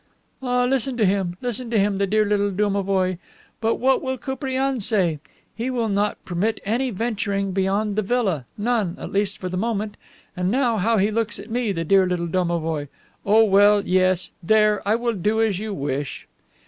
"Ah, 0.41 0.63
listen 0.63 0.97
to 0.97 1.05
him! 1.05 1.37
Listen 1.43 1.69
to 1.69 1.77
him, 1.77 1.97
the 1.97 2.07
dear 2.07 2.25
little 2.25 2.49
domovoi! 2.49 3.19
But 3.59 3.75
what 3.75 4.01
will 4.01 4.17
Koupriane 4.17 4.79
say? 4.81 5.19
He 5.55 5.69
will 5.69 5.89
not 5.89 6.25
permit 6.25 6.59
any 6.65 6.89
venturing 6.89 7.51
beyond 7.51 7.95
the 7.95 8.01
villa; 8.01 8.45
none, 8.57 8.97
at 8.99 9.11
least 9.11 9.37
for 9.37 9.47
the 9.47 9.57
moment. 9.57 9.97
Ah, 10.35 10.41
now, 10.41 10.77
how 10.77 10.97
he 10.97 11.11
looks 11.11 11.37
at 11.37 11.51
me, 11.51 11.71
the 11.71 11.83
dear 11.85 12.07
little 12.07 12.25
domovoi! 12.25 12.87
Oh, 13.27 13.43
well, 13.43 13.85
yes. 13.85 14.31
There, 14.41 14.81
I 14.87 14.95
will 14.95 15.13
do 15.13 15.39
as 15.39 15.59
you 15.59 15.71
wish." 15.71 16.27